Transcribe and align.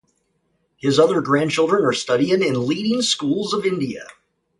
His 0.77 0.97
other 0.97 1.21
grandchildren 1.21 1.85
are 1.85 1.93
studying 1.93 2.41
in 2.41 2.65
leading 2.65 3.03
schools 3.03 3.53
of 3.53 3.67
India. 3.67 4.07